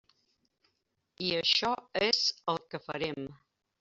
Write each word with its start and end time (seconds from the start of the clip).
I 1.27 1.29
això 1.41 1.73
és 2.09 2.23
el 2.55 2.59
que 2.73 2.81
farem. 2.87 3.21